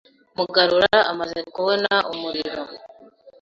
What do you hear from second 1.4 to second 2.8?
kubona umuriro,